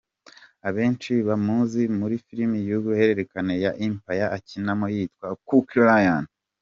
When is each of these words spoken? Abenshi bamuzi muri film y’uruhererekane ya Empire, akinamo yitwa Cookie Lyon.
Abenshi 0.67 1.11
bamuzi 1.27 1.81
muri 1.99 2.15
film 2.25 2.51
y’uruhererekane 2.67 3.53
ya 3.63 3.71
Empire, 3.85 4.25
akinamo 4.37 4.85
yitwa 4.95 5.27
Cookie 5.47 5.83
Lyon. 5.89 6.23